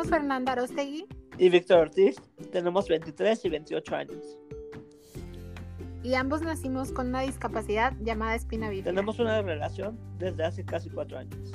[0.00, 2.16] somos Fernanda Arostegui y Víctor Ortiz.
[2.52, 4.38] Tenemos 23 y 28 años.
[6.02, 8.90] Y ambos nacimos con una discapacidad llamada espina bífida.
[8.90, 11.52] Tenemos una relación desde hace casi cuatro años.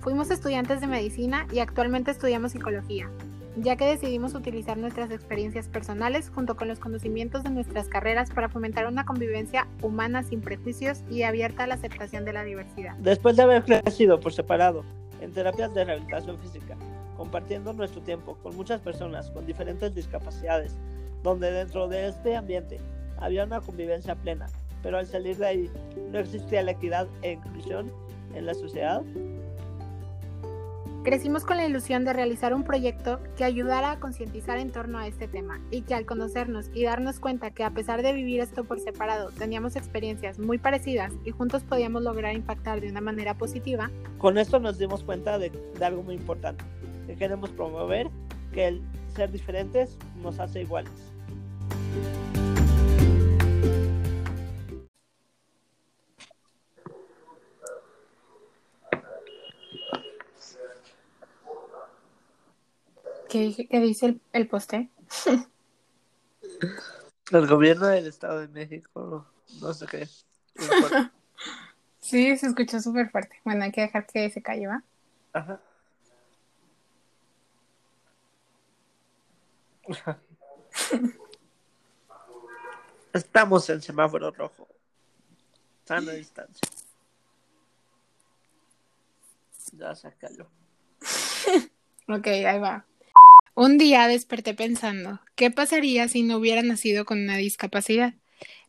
[0.00, 3.10] Fuimos estudiantes de medicina y actualmente estudiamos psicología,
[3.56, 8.48] ya que decidimos utilizar nuestras experiencias personales junto con los conocimientos de nuestras carreras para
[8.48, 12.96] fomentar una convivencia humana sin prejuicios y abierta a la aceptación de la diversidad.
[12.96, 14.84] Después de haber crecido por separado
[15.20, 16.76] en terapias de rehabilitación física,
[17.16, 20.76] compartiendo nuestro tiempo con muchas personas con diferentes discapacidades,
[21.22, 22.78] donde dentro de este ambiente
[23.18, 24.46] había una convivencia plena,
[24.82, 25.70] pero al salir de ahí
[26.12, 27.90] no existía la equidad e inclusión
[28.34, 29.02] en la sociedad,
[31.06, 35.06] Crecimos con la ilusión de realizar un proyecto que ayudara a concientizar en torno a
[35.06, 38.64] este tema y que al conocernos y darnos cuenta que a pesar de vivir esto
[38.64, 43.88] por separado teníamos experiencias muy parecidas y juntos podíamos lograr impactar de una manera positiva.
[44.18, 46.64] Con esto nos dimos cuenta de, algo muy importante,
[47.06, 48.08] que queremos promover
[48.52, 48.82] que el
[49.14, 50.90] ser diferentes nos hace iguales.
[63.36, 64.88] ¿Qué, qué dice el, el poste?
[67.32, 69.26] El gobierno del Estado de México,
[69.60, 70.08] no sé qué.
[71.98, 73.40] sí, se escuchó súper fuerte.
[73.44, 74.84] Bueno, hay que dejar que se calle, ¿va?
[75.32, 75.60] Ajá.
[83.12, 84.68] Estamos en semáforo rojo.
[85.84, 86.68] Sana distancia.
[89.72, 90.48] Ya sácalo.
[92.08, 92.86] ok, ahí va.
[93.58, 98.12] Un día desperté pensando, ¿qué pasaría si no hubiera nacido con una discapacidad?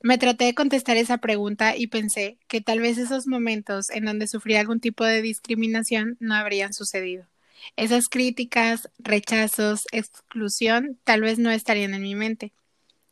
[0.02, 4.28] Me traté de contestar esa pregunta y pensé que tal vez esos momentos en donde
[4.28, 7.26] sufrí algún tipo de discriminación no habrían sucedido.
[7.76, 12.54] Esas críticas, rechazos, exclusión tal vez no estarían en mi mente.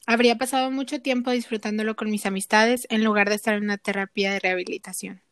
[0.08, 4.32] Habría pasado mucho tiempo disfrutándolo con mis amistades en lugar de estar en una terapia
[4.32, 5.25] de rehabilitación.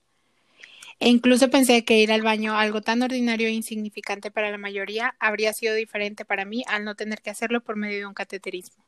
[1.00, 5.16] E incluso pensé que ir al baño, algo tan ordinario e insignificante para la mayoría,
[5.20, 8.86] habría sido diferente para mí al no tener que hacerlo por medio de un cateterismo.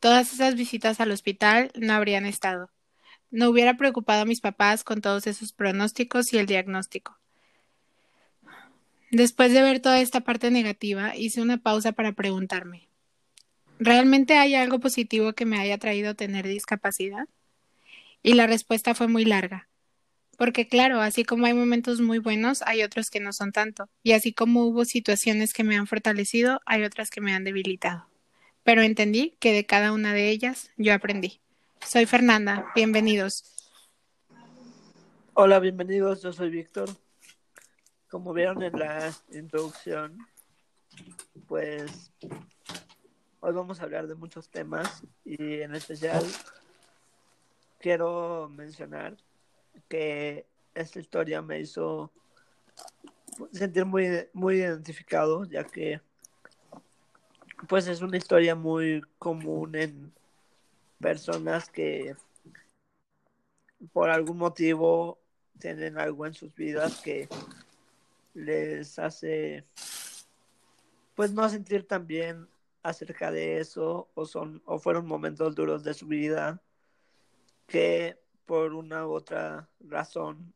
[0.00, 2.70] Todas esas visitas al hospital no habrían estado.
[3.30, 7.18] No hubiera preocupado a mis papás con todos esos pronósticos y el diagnóstico.
[9.10, 12.88] Después de ver toda esta parte negativa, hice una pausa para preguntarme,
[13.78, 17.28] ¿realmente hay algo positivo que me haya traído tener discapacidad?
[18.22, 19.68] Y la respuesta fue muy larga.
[20.36, 23.88] Porque claro, así como hay momentos muy buenos, hay otros que no son tanto.
[24.02, 28.06] Y así como hubo situaciones que me han fortalecido, hay otras que me han debilitado.
[28.64, 31.40] Pero entendí que de cada una de ellas yo aprendí.
[31.86, 33.44] Soy Fernanda, bienvenidos.
[35.34, 36.88] Hola, bienvenidos, yo soy Víctor.
[38.08, 40.18] Como vieron en la introducción,
[41.46, 42.12] pues
[43.40, 46.24] hoy vamos a hablar de muchos temas y en especial
[47.80, 49.16] quiero mencionar
[49.88, 52.12] que esta historia me hizo
[53.52, 56.00] sentir muy, muy identificado, ya que
[57.68, 60.12] pues es una historia muy común en
[61.00, 62.16] personas que
[63.92, 65.18] por algún motivo
[65.58, 67.28] tienen algo en sus vidas que
[68.34, 69.64] les hace
[71.14, 72.48] pues no sentir tan bien
[72.82, 76.60] acerca de eso o son o fueron momentos duros de su vida
[77.66, 78.21] que
[78.52, 80.52] por una u otra razón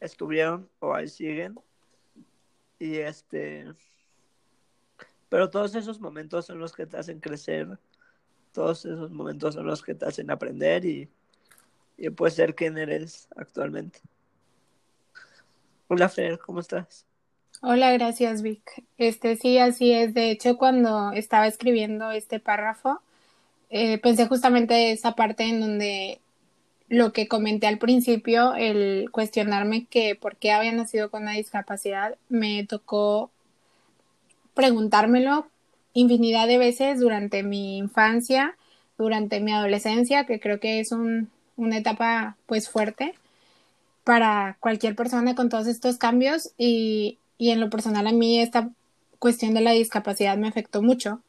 [0.00, 1.54] estuvieron o ahí siguen
[2.80, 3.64] y este
[5.28, 7.78] pero todos esos momentos son los que te hacen crecer
[8.52, 11.08] todos esos momentos son los que te hacen aprender y,
[11.96, 14.00] y puedes ser quien eres actualmente
[15.86, 17.06] Hola Fer, ¿cómo estás?
[17.62, 18.84] Hola, gracias Vic.
[18.98, 20.12] Este sí, así es.
[20.12, 23.00] De hecho, cuando estaba escribiendo este párrafo,
[23.70, 26.20] eh, pensé justamente esa parte en donde
[26.90, 32.16] lo que comenté al principio, el cuestionarme que por qué había nacido con una discapacidad,
[32.28, 33.30] me tocó
[34.54, 35.46] preguntármelo
[35.94, 38.56] infinidad de veces durante mi infancia,
[38.98, 43.14] durante mi adolescencia, que creo que es un, una etapa pues fuerte
[44.02, 48.68] para cualquier persona con todos estos cambios y, y en lo personal a mí esta
[49.20, 51.20] cuestión de la discapacidad me afectó mucho,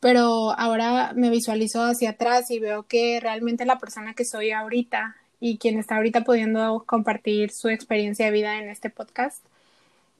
[0.00, 5.16] pero ahora me visualizo hacia atrás y veo que realmente la persona que soy ahorita
[5.40, 9.44] y quien está ahorita pudiendo compartir su experiencia de vida en este podcast,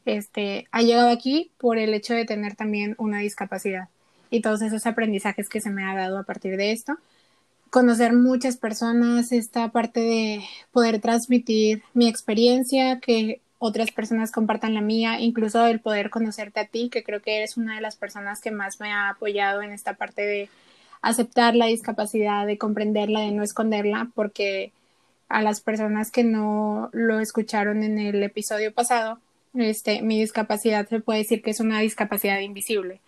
[0.04, 3.88] este, ha llegado aquí por el hecho de tener también una discapacidad
[4.30, 6.96] y todos esos aprendizajes que se me ha dado a partir de esto.
[7.70, 14.80] Conocer muchas personas, esta parte de poder transmitir mi experiencia, que otras personas compartan la
[14.80, 18.40] mía, incluso el poder conocerte a ti, que creo que eres una de las personas
[18.40, 20.48] que más me ha apoyado en esta parte de
[21.02, 24.72] aceptar la discapacidad, de comprenderla, de no esconderla, porque
[25.28, 29.18] a las personas que no lo escucharon en el episodio pasado,
[29.52, 33.02] este, mi discapacidad se puede decir que es una discapacidad invisible.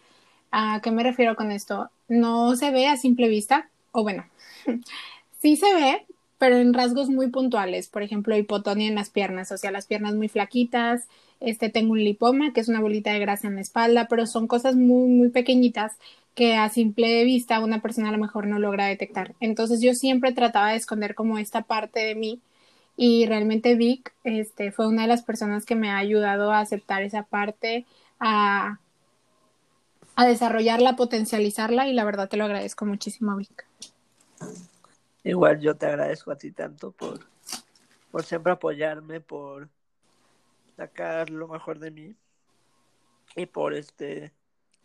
[0.51, 1.89] ¿A qué me refiero con esto?
[2.09, 4.27] No se ve a simple vista, o bueno,
[5.41, 6.07] sí se ve,
[6.43, 10.17] pero en rasgos muy puntuales, por ejemplo, hipotonia en las piernas, o sea, las piernas
[10.17, 11.07] muy flaquitas,
[11.39, 14.49] este tengo un lipoma, que es una bolita de grasa en la espalda, pero son
[14.49, 15.93] cosas muy, muy pequeñitas
[16.35, 19.37] que a simple vista una persona a lo mejor no logra detectar.
[19.39, 22.41] Entonces yo siempre trataba de esconder como esta parte de mí
[22.97, 27.05] y realmente Vic este, fue una de las personas que me ha ayudado a aceptar
[27.05, 27.87] esa parte,
[28.19, 28.81] a,
[30.17, 33.65] a desarrollarla, potencializarla y la verdad te lo agradezco muchísimo Vic.
[35.25, 37.21] Igual yo te agradezco a ti tanto por,
[38.11, 39.69] por siempre apoyarme, por
[40.77, 42.17] sacar lo mejor de mí
[43.37, 44.33] y por este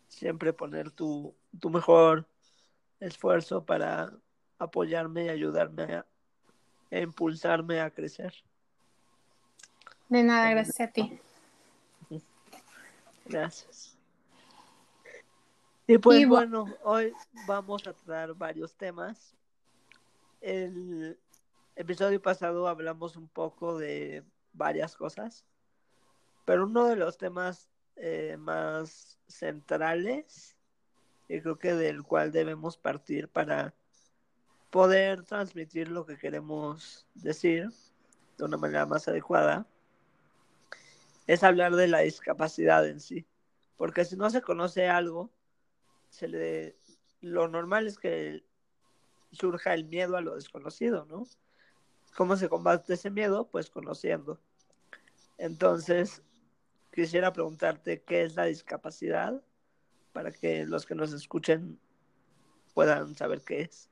[0.06, 2.26] siempre poner tu, tu mejor
[3.00, 4.12] esfuerzo para
[4.58, 6.06] apoyarme y ayudarme a,
[6.90, 8.34] a impulsarme a crecer.
[10.08, 11.20] De nada, gracias a ti.
[13.26, 13.96] Gracias.
[15.86, 17.12] Y pues bueno, hoy
[17.46, 19.37] vamos a tratar varios temas
[20.40, 21.18] el
[21.76, 25.44] episodio pasado hablamos un poco de varias cosas,
[26.44, 30.56] pero uno de los temas eh, más centrales,
[31.28, 33.74] y creo que del cual debemos partir para
[34.70, 37.70] poder transmitir lo que queremos decir
[38.36, 39.66] de una manera más adecuada,
[41.26, 43.26] es hablar de la discapacidad en sí.
[43.76, 45.30] Porque si no se conoce algo,
[46.08, 46.76] se le
[47.20, 48.44] lo normal es que
[49.32, 51.26] surja el miedo a lo desconocido, ¿no?
[52.16, 53.48] ¿Cómo se combate ese miedo?
[53.48, 54.40] Pues conociendo.
[55.36, 56.22] Entonces,
[56.92, 59.40] quisiera preguntarte qué es la discapacidad
[60.12, 61.78] para que los que nos escuchen
[62.74, 63.88] puedan saber qué es.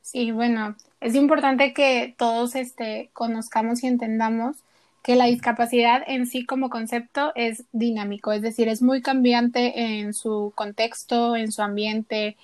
[0.00, 4.56] Sí, bueno, es importante que todos este, conozcamos y entendamos
[5.02, 10.14] que la discapacidad en sí como concepto es dinámico, es decir, es muy cambiante en
[10.14, 12.36] su contexto, en su ambiente,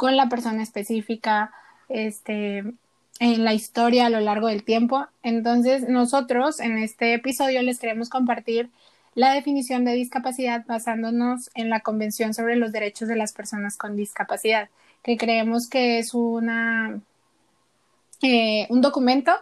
[0.00, 1.52] con la persona específica,
[1.90, 2.64] este,
[3.18, 5.06] en la historia a lo largo del tiempo.
[5.22, 8.70] Entonces, nosotros en este episodio les queremos compartir
[9.14, 13.94] la definición de discapacidad basándonos en la Convención sobre los Derechos de las Personas con
[13.94, 14.70] Discapacidad,
[15.02, 16.98] que creemos que es una,
[18.22, 19.32] eh, un documento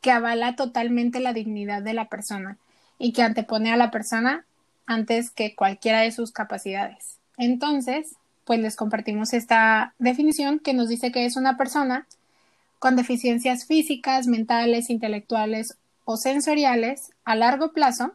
[0.00, 2.56] que avala totalmente la dignidad de la persona
[2.98, 4.44] y que antepone a la persona
[4.84, 7.18] antes que cualquiera de sus capacidades.
[7.36, 8.16] Entonces,
[8.48, 12.06] pues les compartimos esta definición que nos dice que es una persona
[12.78, 18.14] con deficiencias físicas, mentales, intelectuales o sensoriales a largo plazo.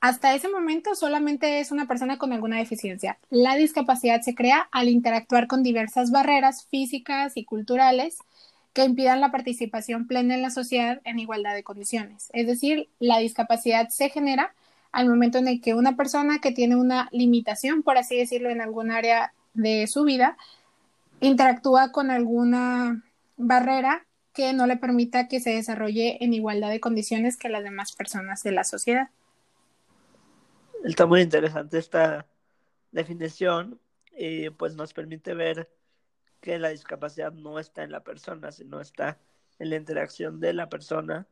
[0.00, 3.18] Hasta ese momento solamente es una persona con alguna deficiencia.
[3.28, 8.16] La discapacidad se crea al interactuar con diversas barreras físicas y culturales
[8.72, 12.30] que impidan la participación plena en la sociedad en igualdad de condiciones.
[12.32, 14.54] Es decir, la discapacidad se genera
[14.90, 18.62] al momento en el que una persona que tiene una limitación, por así decirlo, en
[18.62, 20.36] algún área de su vida
[21.20, 23.02] interactúa con alguna
[23.36, 27.92] barrera que no le permita que se desarrolle en igualdad de condiciones que las demás
[27.92, 29.10] personas de la sociedad.
[30.84, 32.26] Está muy interesante esta
[32.92, 33.78] definición
[34.16, 35.70] y pues nos permite ver
[36.40, 39.18] que la discapacidad no está en la persona, sino está
[39.58, 41.26] en la interacción de la persona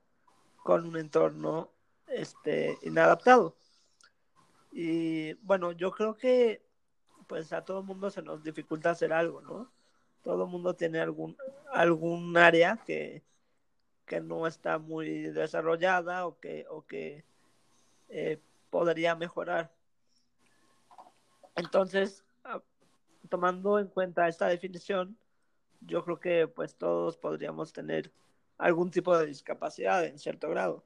[0.63, 1.71] con un entorno
[2.09, 3.57] este inadaptado.
[4.71, 6.68] Y bueno, yo creo que
[7.29, 9.71] pues a todo mundo se nos dificulta hacer algo, ¿no?
[10.25, 11.37] Todo mundo tiene algún,
[11.73, 13.23] algún área que,
[14.07, 17.25] que no está muy desarrollada o que, o que
[18.09, 19.71] eh, podría mejorar.
[21.55, 22.25] Entonces,
[23.29, 25.17] tomando en cuenta esta definición,
[25.81, 28.11] yo creo que pues todos podríamos tener
[28.57, 30.83] algún tipo de discapacidad en cierto grado.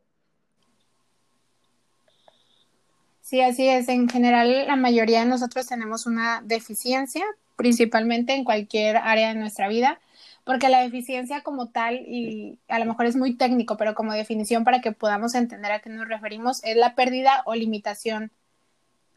[3.23, 3.89] Sí, así es.
[3.89, 7.25] En general, la mayoría de nosotros tenemos una deficiencia,
[7.57, 10.01] principalmente en cualquier área de nuestra vida,
[10.45, 14.65] porque la deficiencia como tal, y a lo mejor es muy técnico, pero como definición
[14.65, 18.33] para que podamos entender a qué nos referimos, es la pérdida o limitación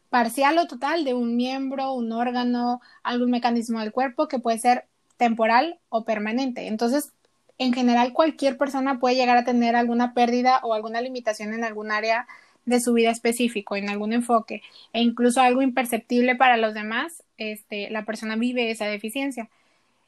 [0.08, 4.86] parcial o total de un miembro, un órgano, algún mecanismo del cuerpo que puede ser
[5.16, 6.68] temporal o permanente.
[6.68, 7.12] Entonces,
[7.58, 11.90] en general, cualquier persona puede llegar a tener alguna pérdida o alguna limitación en algún
[11.90, 12.28] área
[12.66, 17.88] de su vida específico, en algún enfoque, e incluso algo imperceptible para los demás, este,
[17.90, 19.48] la persona vive esa deficiencia.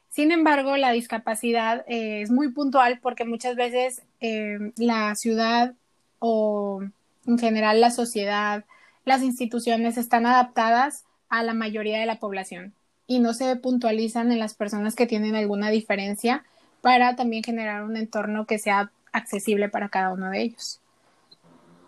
[0.09, 5.73] Sin embargo, la discapacidad eh, es muy puntual porque muchas veces eh, la ciudad
[6.19, 6.83] o
[7.25, 8.65] en general la sociedad,
[9.05, 12.73] las instituciones están adaptadas a la mayoría de la población
[13.07, 16.43] y no se puntualizan en las personas que tienen alguna diferencia
[16.81, 20.81] para también generar un entorno que sea accesible para cada uno de ellos.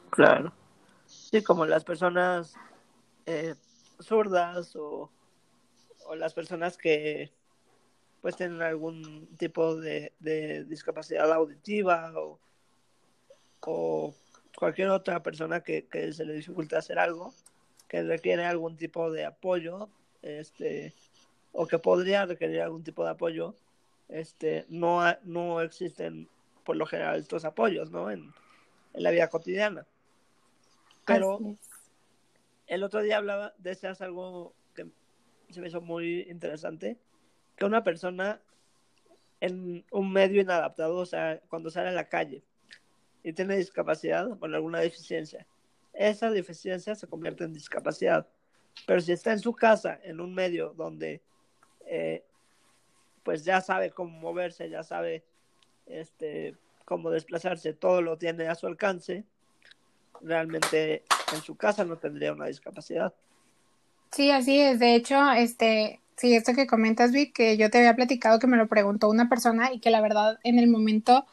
[0.09, 0.53] Claro.
[1.31, 2.55] Sí, como las personas
[3.25, 3.55] eh,
[3.99, 5.09] sordas o,
[6.05, 7.31] o, las personas que
[8.21, 12.37] pues tienen algún tipo de, de discapacidad auditiva o,
[13.61, 14.13] o,
[14.57, 17.33] cualquier otra persona que, que, se le dificulta hacer algo,
[17.87, 19.87] que requiere algún tipo de apoyo,
[20.21, 20.93] este,
[21.53, 23.55] o que podría requerir algún tipo de apoyo,
[24.09, 26.27] este, no, no existen
[26.65, 28.11] por lo general estos apoyos, ¿no?
[28.11, 28.33] En,
[28.93, 29.87] en la vida cotidiana.
[31.05, 31.39] Pero
[32.67, 34.87] el otro día hablaba, deseas algo que
[35.49, 36.97] se me hizo muy interesante,
[37.55, 38.41] que una persona
[39.39, 42.43] en un medio inadaptado, o sea, cuando sale a la calle
[43.23, 45.47] y tiene discapacidad o alguna deficiencia,
[45.93, 48.27] esa deficiencia se convierte en discapacidad.
[48.85, 51.21] Pero si está en su casa, en un medio donde
[51.85, 52.23] eh,
[53.23, 55.23] pues ya sabe cómo moverse, ya sabe
[55.85, 56.55] este,
[56.85, 59.25] cómo desplazarse, todo lo tiene a su alcance,
[60.23, 63.13] realmente en su casa no tendría una discapacidad.
[64.11, 64.79] Sí, así es.
[64.79, 68.57] De hecho, este, sí, esto que comentas, Vic, que yo te había platicado que me
[68.57, 71.25] lo preguntó una persona y que la verdad en el momento,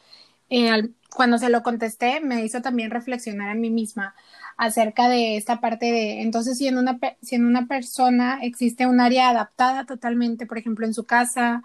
[0.50, 4.14] eh, cuando se lo contesté, me hizo también reflexionar a mí misma
[4.56, 9.00] acerca de esta parte de, entonces, si en una, si en una persona existe un
[9.00, 11.62] área adaptada totalmente, por ejemplo, en su casa,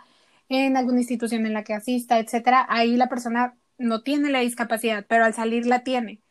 [0.49, 5.05] en alguna institución en la que asista, etcétera, ahí la persona no tiene la discapacidad,
[5.07, 6.22] pero al salir la tiene.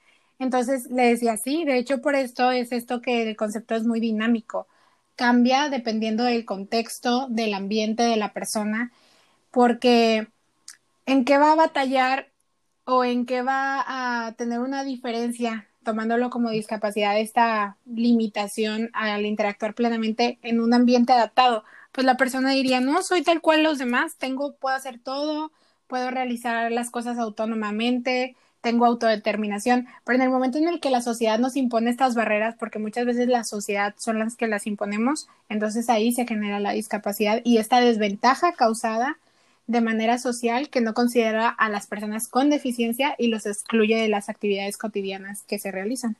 [0.43, 4.01] Entonces le decía, sí, de hecho por esto es esto que el concepto es muy
[4.01, 4.67] dinámico.
[5.15, 8.91] Cambia dependiendo del contexto, del ambiente de la persona,
[9.53, 10.27] porque
[11.07, 12.33] en qué va a batallar
[12.85, 13.85] o en qué va
[14.27, 21.13] a tener una diferencia, tomándolo como discapacidad, esta limitación al interactuar plenamente en un ambiente
[21.13, 21.65] adaptado.
[21.93, 25.53] Pues la persona diría, no, soy tal cual los demás, tengo, puedo hacer todo,
[25.87, 31.03] puedo realizar las cosas autónomamente, tengo autodeterminación, pero en el momento en el que la
[31.03, 35.29] sociedad nos impone estas barreras, porque muchas veces la sociedad son las que las imponemos,
[35.49, 39.19] entonces ahí se genera la discapacidad y esta desventaja causada
[39.67, 44.09] de manera social que no considera a las personas con deficiencia y los excluye de
[44.09, 46.17] las actividades cotidianas que se realizan.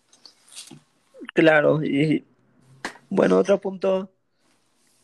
[1.35, 2.25] Claro, y
[3.09, 4.11] bueno, otro punto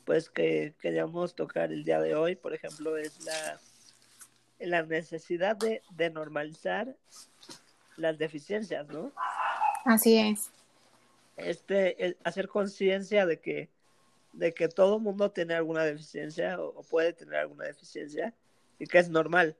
[0.05, 3.61] pues que queríamos tocar el día de hoy, por ejemplo, es la
[4.61, 6.95] la necesidad de, de normalizar
[7.97, 9.13] las deficiencias, ¿no?
[9.85, 10.51] Así es.
[11.37, 13.69] Este, hacer conciencia de que,
[14.33, 18.35] de que todo mundo tiene alguna deficiencia o, puede tener alguna deficiencia
[18.79, 19.57] y que es normal.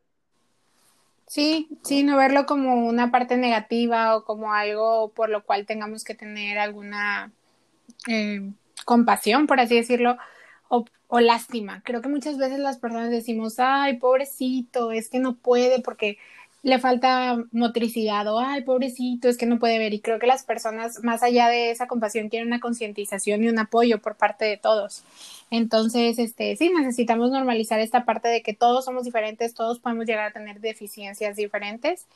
[1.27, 6.03] Sí, sí, no verlo como una parte negativa o como algo por lo cual tengamos
[6.03, 7.33] que tener alguna
[8.09, 8.51] eh,
[8.85, 10.17] compasión, por así decirlo,
[10.69, 11.83] o, o lástima.
[11.85, 16.19] Creo que muchas veces las personas decimos, ay, pobrecito, es que no puede porque
[16.63, 19.95] le falta motricidad o ay, pobrecito, es que no puede ver.
[19.95, 23.59] Y creo que las personas, más allá de esa compasión, quieren una concientización y un
[23.59, 25.05] apoyo por parte de todos.
[25.51, 30.27] Entonces, este, sí, necesitamos normalizar esta parte de que todos somos diferentes, todos podemos llegar
[30.27, 32.07] a tener deficiencias diferentes.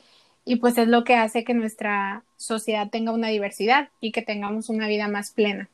[0.45, 4.69] Y pues es lo que hace que nuestra sociedad tenga una diversidad y que tengamos
[4.69, 5.69] una vida más plena.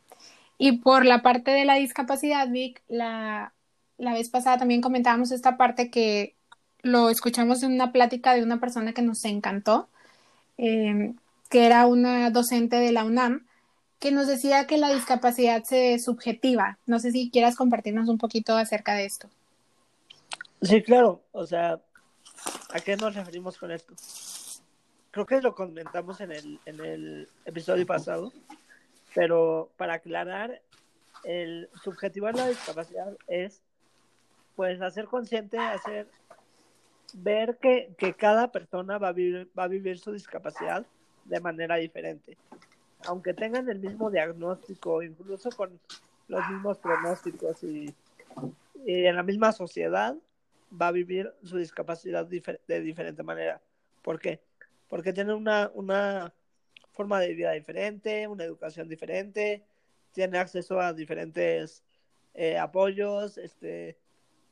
[0.58, 3.52] Y por la parte de la discapacidad, Vic, la,
[3.96, 6.34] la vez pasada también comentábamos esta parte que
[6.82, 9.88] lo escuchamos en una plática de una persona que nos encantó,
[10.56, 11.14] eh,
[11.48, 13.46] que era una docente de la UNAM,
[13.98, 16.78] que nos decía que la discapacidad se subjetiva.
[16.86, 19.28] No sé si quieras compartirnos un poquito acerca de esto.
[20.62, 21.22] Sí, claro.
[21.32, 21.80] O sea,
[22.70, 23.94] ¿a qué nos referimos con esto?
[25.10, 28.32] Creo que lo comentamos en el, en el episodio pasado,
[29.14, 30.60] pero para aclarar,
[31.24, 33.62] el subjetivar la discapacidad es
[34.54, 36.08] pues hacer consciente, hacer
[37.14, 40.84] ver que, que cada persona va a, vivir, va a vivir su discapacidad
[41.24, 42.36] de manera diferente.
[43.06, 45.78] Aunque tengan el mismo diagnóstico, incluso con
[46.26, 47.94] los mismos pronósticos y,
[48.86, 50.16] en la misma sociedad,
[50.70, 53.60] va a vivir su discapacidad de diferente manera.
[54.02, 54.40] ¿Por qué?
[54.88, 56.32] Porque tiene una, una
[56.98, 59.62] forma de vida diferente, una educación diferente,
[60.10, 61.84] tiene acceso a diferentes
[62.34, 63.96] eh, apoyos, este,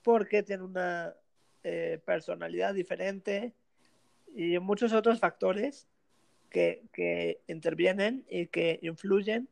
[0.05, 1.13] porque tiene una
[1.65, 3.53] eh, personalidad diferente
[4.33, 5.89] y muchos otros factores
[6.49, 9.49] que, que intervienen y que influyen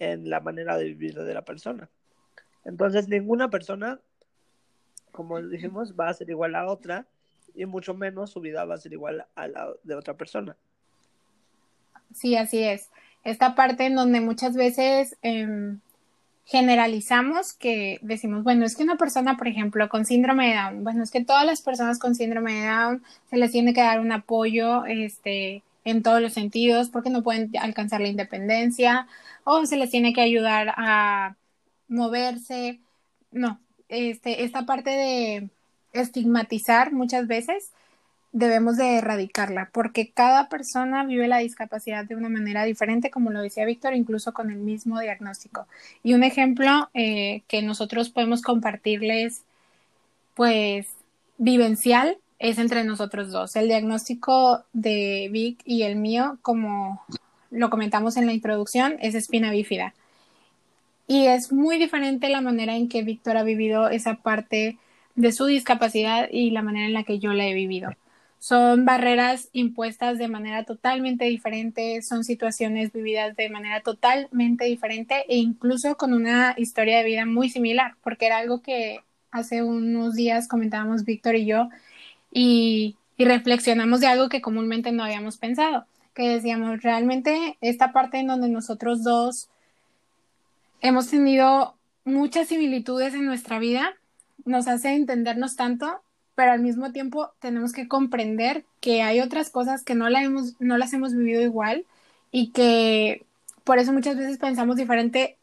[0.00, 1.88] en la manera de vivir de la persona.
[2.64, 4.00] Entonces, ninguna persona,
[5.12, 7.06] como dijimos, va a ser igual a otra
[7.54, 10.56] y mucho menos su vida va a ser igual a la de otra persona.
[12.14, 12.90] Sí, así es.
[13.24, 15.80] Esta parte en donde muchas veces em,
[16.46, 21.02] generalizamos que decimos, bueno, es que una persona, por ejemplo, con síndrome de Down, bueno,
[21.02, 24.12] es que todas las personas con síndrome de Down se les tiene que dar un
[24.12, 29.06] apoyo, este, en todos los sentidos, porque no pueden alcanzar la independencia,
[29.44, 31.36] o se les tiene que ayudar a
[31.88, 32.80] moverse.
[33.32, 35.50] No, este, esta parte de
[35.92, 37.70] estigmatizar muchas veces
[38.34, 43.40] debemos de erradicarla, porque cada persona vive la discapacidad de una manera diferente, como lo
[43.40, 45.68] decía Víctor, incluso con el mismo diagnóstico.
[46.02, 49.42] Y un ejemplo eh, que nosotros podemos compartirles,
[50.34, 50.88] pues,
[51.38, 53.54] vivencial, es entre nosotros dos.
[53.54, 57.04] El diagnóstico de Vic y el mío, como
[57.52, 59.94] lo comentamos en la introducción, es espina bífida.
[61.06, 64.76] Y es muy diferente la manera en que Víctor ha vivido esa parte
[65.14, 67.90] de su discapacidad y la manera en la que yo la he vivido.
[68.44, 75.38] Son barreras impuestas de manera totalmente diferente, son situaciones vividas de manera totalmente diferente e
[75.38, 80.46] incluso con una historia de vida muy similar, porque era algo que hace unos días
[80.46, 81.70] comentábamos Víctor y yo
[82.30, 88.18] y, y reflexionamos de algo que comúnmente no habíamos pensado, que decíamos, realmente esta parte
[88.18, 89.48] en donde nosotros dos
[90.82, 93.94] hemos tenido muchas similitudes en nuestra vida,
[94.44, 96.03] nos hace entendernos tanto
[96.34, 100.54] pero al mismo tiempo tenemos que comprender que hay otras cosas que no, la hemos,
[100.60, 101.86] no las hemos vivido igual
[102.30, 103.24] y que
[103.62, 105.36] por eso muchas veces pensamos diferente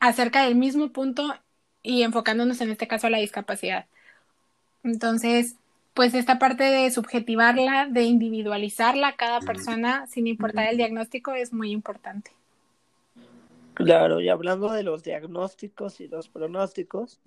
[0.00, 1.34] acerca del mismo punto
[1.82, 3.86] y enfocándonos en este caso a la discapacidad.
[4.82, 5.56] Entonces,
[5.94, 11.52] pues esta parte de subjetivarla, de individualizarla a cada persona sin importar el diagnóstico es
[11.52, 12.30] muy importante.
[13.74, 17.20] Claro, y hablando de los diagnósticos y los pronósticos,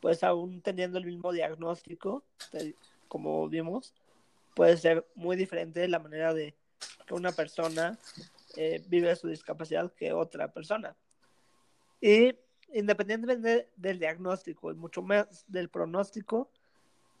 [0.00, 2.24] pues aún teniendo el mismo diagnóstico,
[3.08, 3.94] como vimos,
[4.54, 6.54] puede ser muy diferente la manera de
[7.06, 7.98] que una persona
[8.56, 10.96] eh, vive su discapacidad que otra persona.
[12.00, 12.36] Y
[12.72, 16.50] independientemente del diagnóstico y mucho más del pronóstico,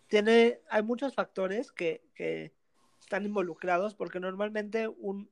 [0.06, 2.52] tiene, hay muchos factores que, que
[3.00, 5.30] están involucrados porque normalmente un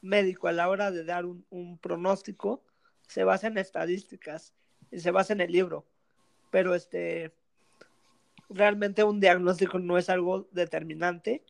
[0.00, 2.62] médico a la hora de dar un, un pronóstico
[3.08, 4.54] se basa en estadísticas
[4.90, 5.86] y se basa en el libro
[6.54, 7.32] pero este
[8.48, 11.42] realmente un diagnóstico no es algo determinante.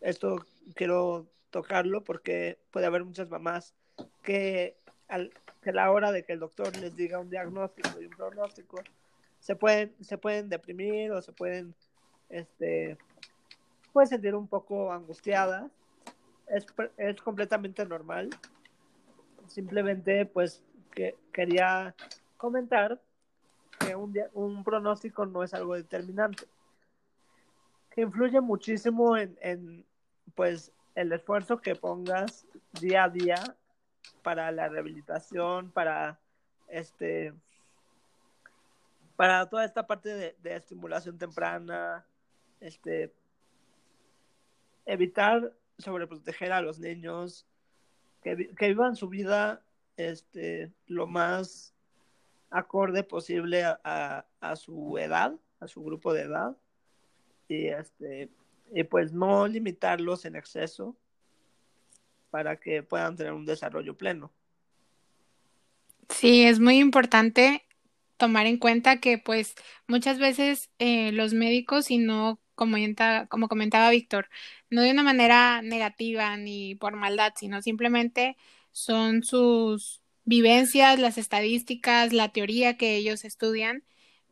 [0.00, 0.42] Esto
[0.74, 3.74] quiero tocarlo porque puede haber muchas mamás
[4.22, 4.74] que,
[5.06, 5.34] al,
[5.66, 8.78] a la hora de que el doctor les diga un diagnóstico y un pronóstico,
[9.38, 11.74] se pueden, se pueden deprimir o se pueden,
[12.30, 12.96] este,
[13.92, 15.70] pueden sentir un poco angustiadas.
[16.46, 16.64] Es,
[16.96, 18.30] es completamente normal.
[19.46, 20.62] Simplemente, pues,
[20.94, 21.94] que quería
[22.38, 22.98] comentar
[23.94, 26.46] un, pronóstico no es algo determinante.
[27.96, 29.84] Influye muchísimo en,
[30.34, 32.46] pues, el esfuerzo que pongas
[32.80, 33.56] día a día
[34.22, 36.18] para la rehabilitación, para
[36.68, 37.34] este
[39.16, 42.06] para toda esta parte de, de estimulación temprana,
[42.60, 43.12] este
[44.86, 47.46] evitar sobreproteger a los niños,
[48.22, 49.60] que, que vivan su vida
[49.96, 51.74] este lo más
[52.50, 56.56] acorde posible a, a, su edad, a su grupo de edad,
[57.48, 58.30] y este
[58.74, 60.94] y pues no limitarlos en exceso
[62.30, 64.30] para que puedan tener un desarrollo pleno.
[66.10, 67.64] Sí, es muy importante
[68.18, 69.54] tomar en cuenta que pues
[69.86, 72.76] muchas veces eh, los médicos y no como,
[73.28, 74.28] como comentaba Víctor,
[74.68, 78.36] no de una manera negativa ni por maldad, sino simplemente
[78.72, 83.82] son sus vivencias, las estadísticas, la teoría que ellos estudian,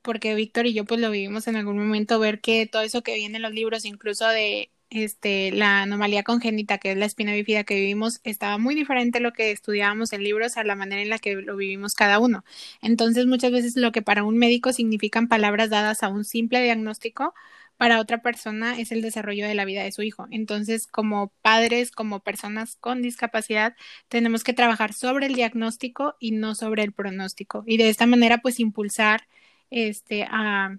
[0.03, 3.15] porque Víctor y yo pues lo vivimos en algún momento, ver que todo eso que
[3.15, 7.65] viene en los libros, incluso de este, la anomalía congénita, que es la espina bífida
[7.65, 11.19] que vivimos, estaba muy diferente lo que estudiábamos en libros a la manera en la
[11.19, 12.45] que lo vivimos cada uno.
[12.83, 17.35] Entonces, muchas veces lo que para un médico significan palabras dadas a un simple diagnóstico,
[17.77, 20.27] para otra persona es el desarrollo de la vida de su hijo.
[20.31, 23.77] Entonces, como padres, como personas con discapacidad,
[24.09, 27.65] tenemos que trabajar sobre el diagnóstico y no sobre el pronóstico.
[27.67, 29.27] Y de esta manera, pues, impulsar
[29.71, 30.79] este, a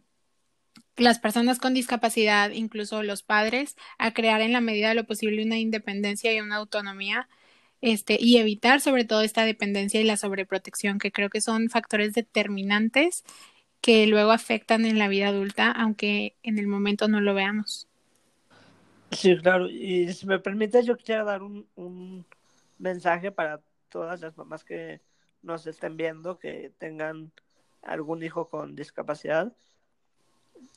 [0.96, 5.44] las personas con discapacidad, incluso los padres, a crear en la medida de lo posible
[5.44, 7.28] una independencia y una autonomía
[7.82, 12.14] este, y evitar sobre todo esta dependencia y la sobreprotección, que creo que son factores
[12.14, 13.24] determinantes
[13.82, 17.88] que luego afectan en la vida adulta, aunque en el momento no lo veamos.
[19.12, 19.70] Sí, claro.
[19.70, 22.26] Y si me permite, yo quisiera dar un, un
[22.78, 25.02] mensaje para todas las mamás que
[25.42, 27.32] nos estén viendo, que tengan
[27.82, 29.54] algún hijo con discapacidad.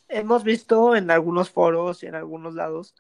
[0.08, 2.94] Hemos visto en algunos foros y en algunos lados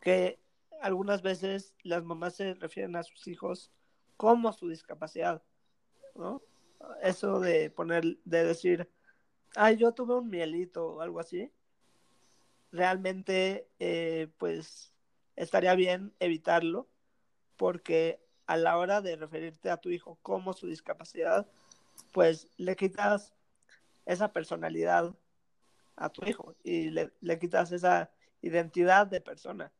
[0.00, 0.38] que
[0.80, 3.70] algunas veces las mamás se refieren a sus hijos
[4.16, 5.42] como su discapacidad,
[6.14, 6.42] ¿no?
[7.02, 8.88] Eso de poner, de decir,
[9.56, 11.50] ay, yo tuve un mielito o algo así,
[12.70, 14.94] realmente, eh, pues,
[15.34, 16.88] estaría bien evitarlo,
[17.56, 21.48] porque a la hora de referirte a tu hijo como su discapacidad,
[22.12, 23.34] pues le quitas
[24.04, 25.14] esa personalidad
[25.96, 28.10] a tu hijo y le, le quitas esa
[28.42, 29.72] identidad de persona.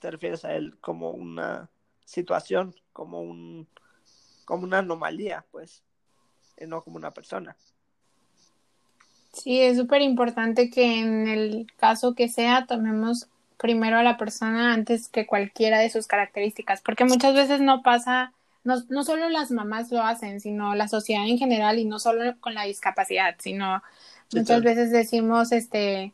[0.00, 1.70] Te refieres a él como una
[2.04, 3.68] situación, como un
[4.44, 5.84] como una anomalía, pues,
[6.58, 7.56] y no como una persona.
[9.32, 14.74] Sí, es súper importante que en el caso que sea tomemos primero a la persona
[14.74, 18.32] antes que cualquiera de sus características, porque muchas veces no pasa,
[18.64, 22.34] no, no solo las mamás lo hacen, sino la sociedad en general y no solo
[22.40, 23.82] con la discapacidad, sino
[24.34, 26.12] muchas veces decimos, este,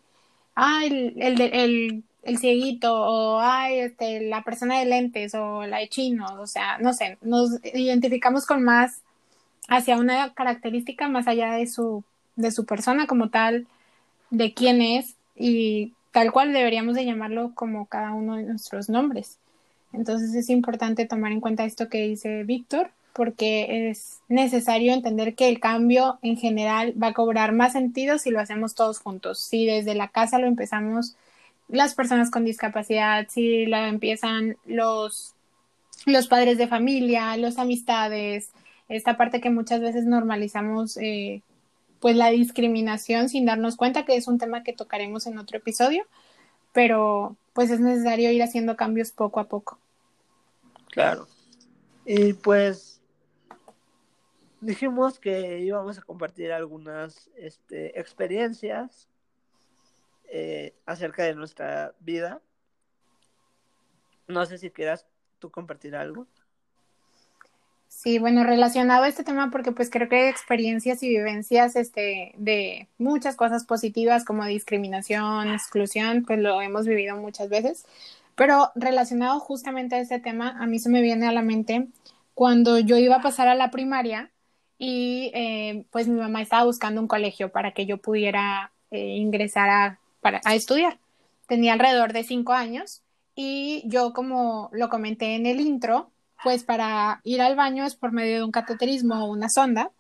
[0.55, 5.89] ay, el, el, el, cieguito, o ay, este, la persona de lentes, o la de
[5.89, 9.03] chinos, o sea, no sé, nos identificamos con más
[9.69, 12.05] hacia una característica más allá de su,
[12.39, 13.67] de su persona como tal,
[14.31, 19.39] de quién es, y tal cual deberíamos de llamarlo como cada uno de nuestros nombres.
[19.93, 25.49] Entonces es importante tomar en cuenta esto que dice Víctor, porque es necesario entender que
[25.49, 29.41] el cambio en general va a cobrar más sentido si lo hacemos todos juntos.
[29.41, 31.17] Si desde la casa lo empezamos
[31.69, 35.35] las personas con discapacidad, si lo empiezan los,
[36.07, 38.51] los padres de familia, los amistades,
[38.89, 41.43] esta parte que muchas veces normalizamos eh,
[42.01, 46.05] pues la discriminación sin darnos cuenta que es un tema que tocaremos en otro episodio,
[46.73, 49.79] pero pues es necesario ir haciendo cambios poco a poco.
[50.91, 51.27] Claro.
[52.05, 53.01] Y pues
[54.61, 59.09] dijimos que íbamos a compartir algunas este, experiencias
[60.31, 62.41] eh, acerca de nuestra vida.
[64.27, 65.07] No sé si quieras
[65.39, 66.27] tú compartir algo.
[67.89, 72.89] Sí, bueno, relacionado a este tema porque pues creo que experiencias y vivencias este, de
[72.99, 77.87] muchas cosas positivas como discriminación, exclusión, pues lo hemos vivido muchas veces,
[78.37, 81.89] pero relacionado justamente a este tema, a mí se me viene a la mente
[82.35, 84.31] cuando yo iba a pasar a la primaria
[84.79, 89.69] y eh, pues mi mamá estaba buscando un colegio para que yo pudiera eh, ingresar
[89.71, 90.99] a, para, a estudiar.
[91.49, 93.03] Tenía alrededor de cinco años
[93.35, 98.13] y yo como lo comenté en el intro, pues para ir al baño es por
[98.13, 99.91] medio de un cateterismo o una sonda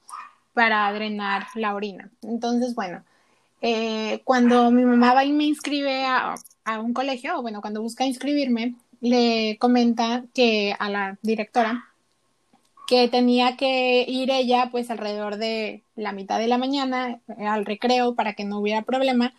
[0.55, 2.11] para drenar la orina.
[2.23, 3.05] Entonces, bueno,
[3.61, 7.83] eh, cuando mi mamá va y me inscribe a, a, un colegio, o bueno, cuando
[7.83, 11.89] busca inscribirme, le comenta que a la directora
[12.89, 18.15] que tenía que ir ella pues alrededor de la mitad de la mañana al recreo
[18.15, 19.35] para que no hubiera problema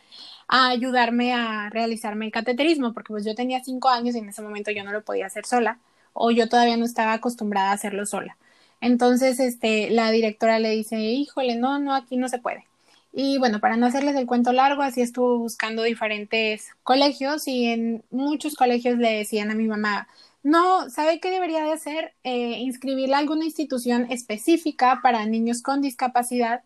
[0.48, 4.44] a ayudarme a realizarme el cateterismo porque pues yo tenía cinco años y en ese
[4.44, 5.80] momento yo no lo podía hacer sola
[6.20, 8.38] o yo todavía no estaba acostumbrada a hacerlo sola.
[8.82, 12.66] Entonces, este, la directora le dice, híjole, no, no, aquí no se puede.
[13.14, 18.04] Y bueno, para no hacerles el cuento largo, así estuvo buscando diferentes colegios y en
[18.12, 20.08] muchos colegios le decían a mi mamá,
[20.44, 22.14] no, ¿sabe qué debería de hacer?
[22.24, 26.64] Eh, inscribirla a alguna institución específica para niños con discapacidad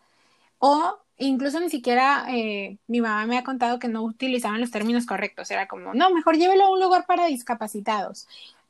[0.59, 5.05] o incluso ni siquiera eh, mi mamá me ha contado que no utilizaban los términos
[5.05, 8.27] correctos, era como, no, mejor llévelo a un lugar para discapacitados.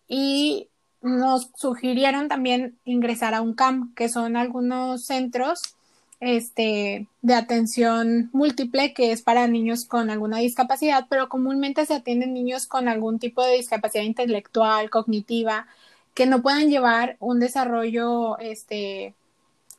[0.08, 0.69] Y
[1.04, 5.76] nos sugirieron también ingresar a un CAM, que son algunos centros
[6.22, 12.34] este, de atención múltiple, que es para niños con alguna discapacidad, pero comúnmente se atienden
[12.34, 15.68] niños con algún tipo de discapacidad intelectual, cognitiva,
[16.13, 19.13] que no puedan llevar un desarrollo este,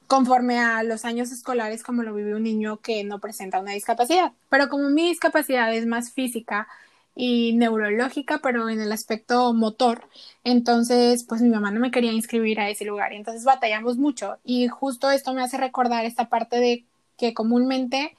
[0.07, 4.33] conforme a los años escolares como lo vive un niño que no presenta una discapacidad.
[4.51, 6.69] Pero como mi discapacidad es más física,
[7.15, 10.09] y neurológica, pero en el aspecto motor.
[10.43, 14.39] Entonces, pues mi mamá no me quería inscribir a ese lugar y entonces batallamos mucho.
[14.45, 16.85] Y justo esto me hace recordar esta parte de
[17.17, 18.17] que comúnmente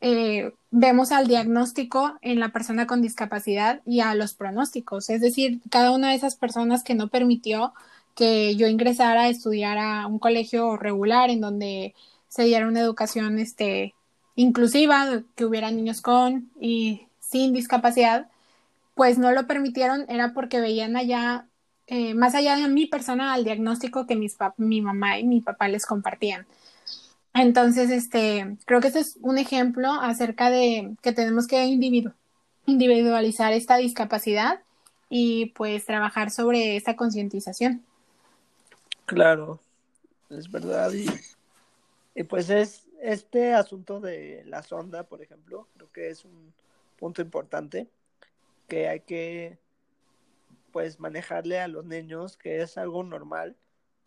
[0.00, 5.10] eh, vemos al diagnóstico en la persona con discapacidad y a los pronósticos.
[5.10, 7.72] Es decir, cada una de esas personas que no permitió
[8.16, 11.94] que yo ingresara a estudiar a un colegio regular en donde
[12.28, 13.94] se diera una educación este,
[14.36, 18.28] inclusiva, que hubiera niños con y sin discapacidad,
[18.94, 21.48] pues no lo permitieron, era porque veían allá,
[21.86, 25.68] eh, más allá de mi persona, al diagnóstico que mis mi mamá y mi papá
[25.68, 26.46] les compartían.
[27.34, 31.64] Entonces, este, creo que este es un ejemplo acerca de que tenemos que
[32.66, 34.60] individualizar esta discapacidad
[35.08, 37.82] y pues trabajar sobre esta concientización.
[39.06, 39.60] Claro,
[40.28, 40.92] es verdad.
[40.92, 41.06] Y,
[42.14, 46.52] y, pues es este asunto de la sonda, por ejemplo, creo que es un
[46.98, 47.88] punto importante
[48.72, 49.58] que hay que
[50.72, 53.54] pues manejarle a los niños que es algo normal,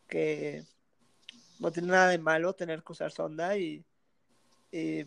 [0.07, 0.65] que
[1.59, 3.85] no tiene nada de malo tener que usar sonda y,
[4.71, 5.05] y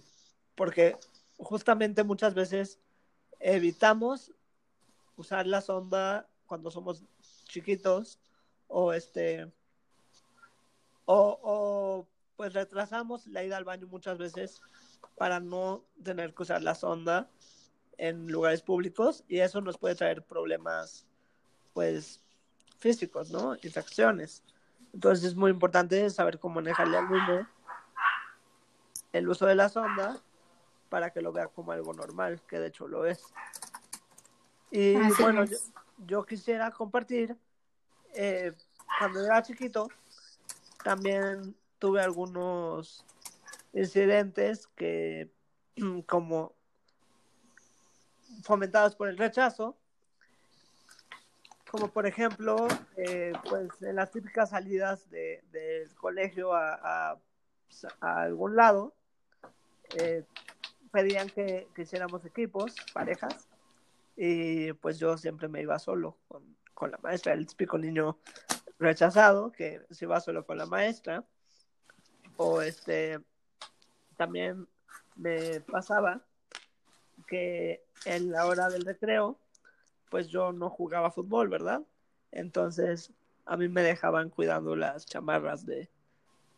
[0.55, 0.97] porque
[1.39, 2.79] justamente muchas veces
[3.41, 4.31] evitamos
[5.17, 7.03] usar la sonda cuando somos
[7.49, 8.21] chiquitos
[8.69, 9.51] o este
[11.05, 14.63] o, o pues retrasamos la ida al baño muchas veces
[15.17, 17.29] para no tener que usar la sonda
[17.99, 21.05] en lugares públicos y eso nos puede traer problemas
[21.75, 22.21] pues
[22.79, 23.57] físicos, ¿no?
[23.63, 24.43] Infecciones.
[24.95, 27.49] Entonces es muy importante saber cómo manejarle al niño
[29.13, 30.21] el uso de la sonda
[30.89, 33.23] para que lo vea como algo normal, que de hecho lo es.
[34.71, 35.45] Y bueno,
[36.07, 37.37] yo, quisiera compartir,
[38.15, 38.53] eh,
[38.99, 39.89] cuando era chiquito,
[40.85, 43.05] también tuve algunos
[43.73, 45.31] incidentes que,
[46.07, 46.58] como
[48.43, 49.77] fomentados por el rechazo,
[51.71, 57.19] como por ejemplo, eh, pues en las típicas salidas de, del colegio a,
[58.01, 58.95] algún lado,
[59.95, 60.25] eh,
[60.91, 63.49] pedían que, que, hiciéramos equipos, parejas,
[64.17, 68.19] y pues yo siempre me iba solo con, con la maestra, el típico niño
[68.79, 71.25] rechazado que se iba solo con la maestra,
[72.37, 73.21] o este,
[74.17, 74.67] también
[75.17, 76.23] me pasaba
[77.29, 79.39] que en la hora del recreo,
[80.11, 81.83] pues yo no jugaba fútbol, ¿verdad?
[82.33, 83.13] Entonces
[83.47, 85.89] a mí me dejaban cuidando las chamarras de,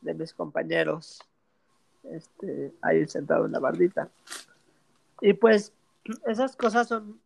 [0.01, 1.21] de mis compañeros,
[2.05, 4.09] este, ahí sentado en la bardita.
[5.21, 5.73] Y pues
[6.27, 7.21] esas cosas son,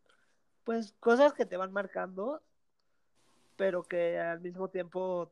[0.64, 2.42] pues cosas que te van marcando,
[3.57, 5.30] pero que al mismo tiempo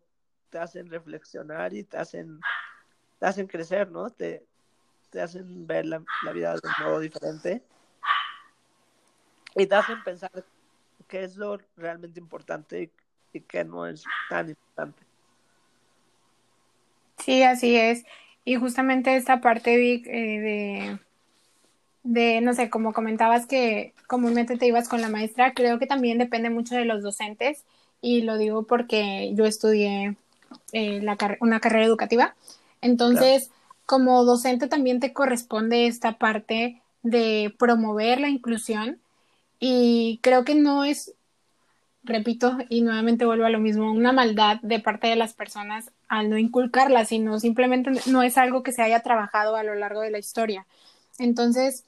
[0.51, 2.41] te hacen reflexionar y te hacen,
[3.19, 4.11] te hacen crecer, ¿no?
[4.11, 4.47] Te,
[5.11, 7.63] te hacen ver la, la vida de un modo diferente
[9.55, 10.31] y te hacen pensar
[11.09, 12.91] qué es lo realmente importante
[13.33, 15.03] y, qué no es tan importante.
[17.19, 18.05] Sí, así es.
[18.45, 20.99] Y justamente esta parte, Vic, eh, de,
[22.03, 26.19] de, no sé, como comentabas que comúnmente te ibas con la maestra, creo que también
[26.19, 27.65] depende mucho de los docentes
[28.01, 30.17] y lo digo porque yo estudié
[30.73, 32.35] eh, la una carrera educativa.
[32.81, 33.51] Entonces,
[33.87, 38.99] como docente también te corresponde esta parte de promover la inclusión
[39.65, 41.15] y creo que no es,
[42.03, 46.29] repito, y nuevamente vuelvo a lo mismo, una maldad de parte de las personas al
[46.31, 50.11] no inculcarla, sino simplemente no es algo que se haya trabajado a lo largo de
[50.11, 50.67] la historia.
[51.21, 51.85] Entonces,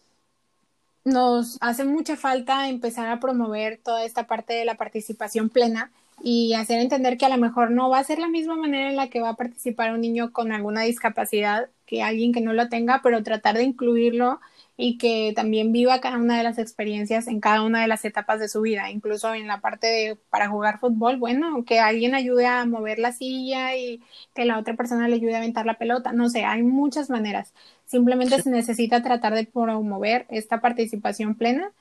[1.05, 5.91] nos hace mucha falta empezar a promover toda esta parte de la participación plena
[6.23, 8.95] y hacer entender que a lo mejor no va a ser la misma manera en
[8.95, 12.69] la que va a participar un niño con alguna discapacidad que alguien que no lo
[12.69, 14.39] tenga, pero tratar de incluirlo
[14.77, 18.41] y que también viva cada una de las experiencias en cada una de las etapas
[18.41, 22.47] de su vida, incluso en la parte de para jugar fútbol, bueno, que alguien ayude
[22.47, 24.03] a mover la silla y
[24.35, 27.53] que la otra persona le ayude a aventar la pelota, no sé, hay muchas maneras.
[27.87, 31.73] Simplemente se necesita tratar de promover esta participación plena,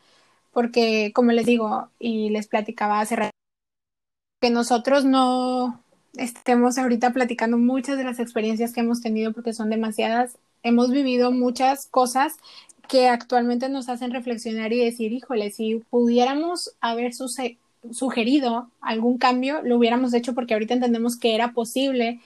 [0.52, 3.32] porque como les digo y les platicaba hace rato,
[4.42, 5.82] que nosotros no
[6.18, 10.38] estemos ahorita platicando muchas de las experiencias que hemos tenido porque son demasiadas.
[10.64, 12.38] Hemos vivido muchas cosas
[12.88, 17.14] que actualmente nos hacen reflexionar y decir, híjole, si pudiéramos haber
[17.92, 22.20] sugerido algún cambio, lo hubiéramos hecho porque ahorita entendemos que era posible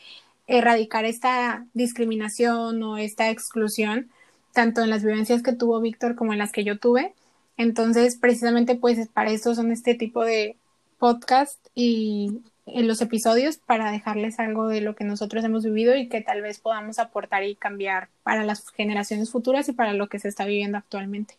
[0.48, 4.10] erradicar esta discriminación o esta exclusión,
[4.54, 7.14] tanto en las vivencias que tuvo Víctor como en las que yo tuve.
[7.58, 10.56] Entonces, precisamente, pues para eso son este tipo de
[11.00, 16.10] podcast y en los episodios para dejarles algo de lo que nosotros hemos vivido y
[16.10, 20.20] que tal vez podamos aportar y cambiar para las generaciones futuras y para lo que
[20.20, 21.38] se está viviendo actualmente.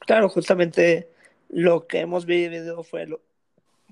[0.00, 1.08] Claro, justamente
[1.48, 3.20] lo que hemos vivido fue lo,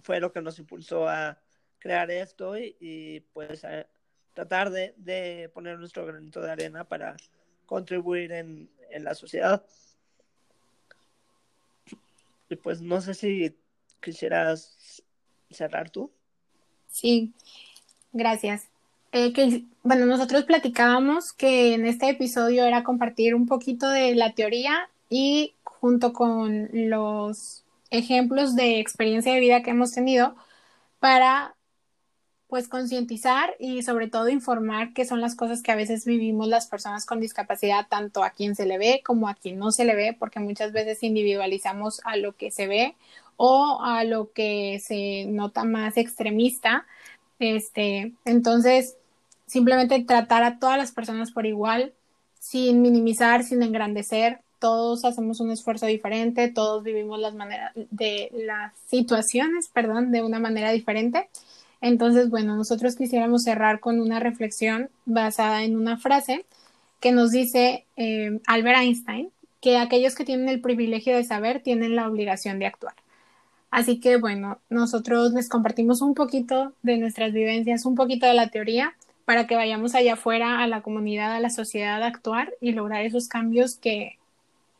[0.02, 1.38] fue lo que nos impulsó a
[1.78, 3.86] crear esto y, pues a
[4.34, 7.16] tratar de, de, poner nuestro granito de arena para
[7.66, 9.64] contribuir en, en la sociedad.
[12.48, 13.56] Y pues no sé si
[14.00, 15.04] quisieras
[15.50, 16.10] cerrar tú.
[16.90, 17.33] Sí,
[18.12, 18.68] gracias.
[19.12, 24.35] Eh, que, bueno, nosotros platicábamos que en este episodio era compartir un poquito de la
[24.35, 30.35] teoría y junto con los ejemplos de experiencia de vida que hemos tenido
[31.01, 31.55] para
[32.48, 36.66] pues concientizar y sobre todo informar qué son las cosas que a veces vivimos las
[36.66, 39.94] personas con discapacidad, tanto a quien se le ve como a quien no se le
[39.94, 42.96] ve, porque muchas veces individualizamos a lo que se ve
[43.38, 46.87] o a lo que se nota más extremista.
[47.38, 48.96] Este, entonces,
[49.46, 51.94] simplemente tratar a todas las personas por igual,
[52.40, 58.72] sin minimizar, sin engrandecer, todos hacemos un esfuerzo diferente, todos vivimos las maneras de las
[58.88, 61.29] situaciones, perdón, de una manera diferente.
[61.81, 66.44] Entonces, bueno, nosotros quisiéramos cerrar con una reflexión basada en una frase
[66.98, 71.94] que nos dice eh, Albert Einstein, que aquellos que tienen el privilegio de saber tienen
[71.94, 72.94] la obligación de actuar.
[73.70, 78.48] Así que bueno, nosotros les compartimos un poquito de nuestras vivencias, un poquito de la
[78.48, 82.72] teoría, para que vayamos allá afuera a la comunidad, a la sociedad a actuar y
[82.72, 84.18] lograr esos cambios que,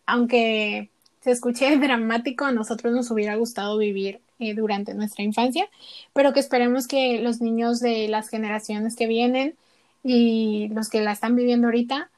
[0.07, 0.88] aunque
[1.20, 5.68] se escuche dramático, a nosotros nos hubiera gustado vivir eh, durante nuestra infancia,
[6.14, 9.55] pero que esperemos que los niños de las generaciones que vienen
[10.03, 12.09] y los que la están viviendo ahorita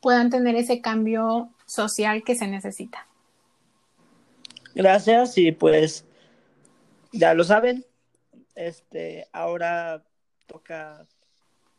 [0.00, 3.06] puedan tener ese cambio social que se necesita.
[4.74, 6.04] Gracias y pues
[7.12, 7.84] ya lo saben,
[8.54, 10.04] este ahora
[10.46, 11.06] toca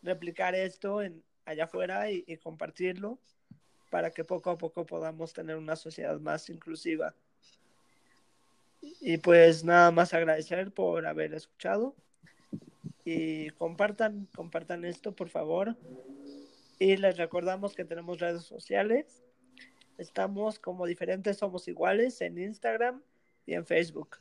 [0.02, 3.20] replicar esto en allá afuera y, y compartirlo
[3.90, 7.14] para que poco a poco podamos tener una sociedad más inclusiva.
[8.82, 11.96] Y pues nada más agradecer por haber escuchado
[13.04, 15.76] y compartan, compartan esto por favor.
[16.80, 19.24] Y les recordamos que tenemos redes sociales.
[19.98, 23.04] Estamos como diferentes somos iguales en Instagram
[23.46, 24.18] y en Facebook.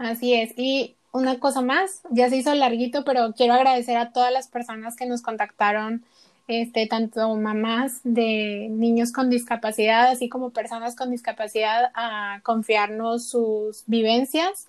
[0.00, 0.54] Así es.
[0.56, 4.96] Y una cosa más, ya se hizo larguito, pero quiero agradecer a todas las personas
[4.96, 6.02] que nos contactaron,
[6.48, 13.84] este, tanto mamás de niños con discapacidad, así como personas con discapacidad, a confiarnos sus
[13.86, 14.68] vivencias,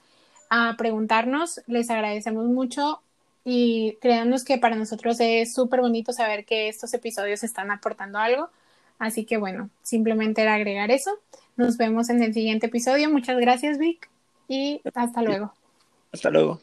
[0.49, 1.61] a preguntarnos.
[1.65, 3.01] Les agradecemos mucho
[3.45, 8.49] y créanos que para nosotros es súper bonito saber que estos episodios están aportando algo.
[8.99, 11.11] Así que bueno, simplemente era agregar eso.
[11.55, 13.09] Nos vemos en el siguiente episodio.
[13.09, 14.09] Muchas gracias, Vic,
[14.51, 15.53] y hasta luego.
[16.11, 16.59] Hasta luego.